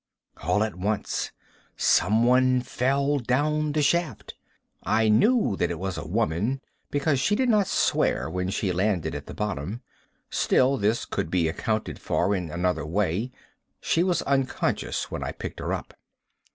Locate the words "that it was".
5.57-5.95